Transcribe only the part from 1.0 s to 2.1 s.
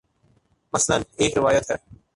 ایک روایت میں